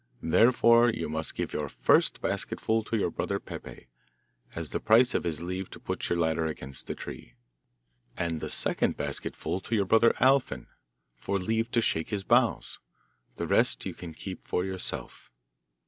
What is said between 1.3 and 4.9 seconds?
give your first basketful to your brother Peppe, as the